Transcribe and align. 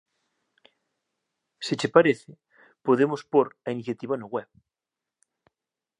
Se 1.65 1.73
che 1.79 1.89
parece, 1.95 2.31
podemos 2.85 3.21
pór 3.31 3.47
a 3.67 3.69
iniciativa 3.75 4.15
no 4.17 4.27
web. 4.35 4.49